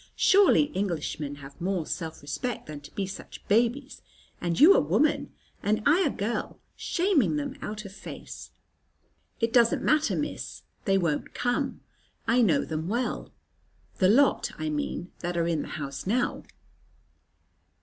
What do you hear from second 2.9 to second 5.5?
be such babies, and you a woman,